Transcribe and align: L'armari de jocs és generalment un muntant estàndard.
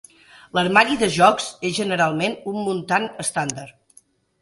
L'armari 0.57 0.97
de 1.01 1.09
jocs 1.17 1.51
és 1.71 1.77
generalment 1.81 2.37
un 2.55 2.61
muntant 2.71 3.09
estàndard. 3.27 4.05